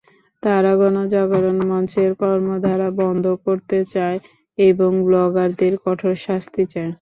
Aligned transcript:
তারা 0.43 0.71
গণজাগরণ 0.79 1.57
মঞ্চের 1.69 2.11
কর্মধারা 2.21 2.89
বন্ধ 3.01 3.25
করতে 3.45 3.77
চায় 3.93 4.17
এবং 4.57 4.91
ব্লগারদের 5.07 5.73
কঠোর 5.85 6.13
শাস্তি 6.25 6.63
চায়। 6.73 6.89